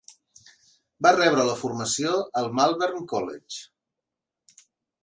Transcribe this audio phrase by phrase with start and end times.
[1.07, 4.67] Va rebre la formació al Malvern College.